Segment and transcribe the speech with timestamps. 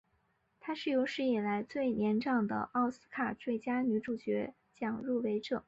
[0.59, 5.59] 她是有史以来最年长的奥斯卡最佳女主角奖入围者。